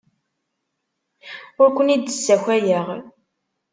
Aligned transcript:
Ur 1.61 1.69
ken-id-ssakayeɣ. 1.75 2.87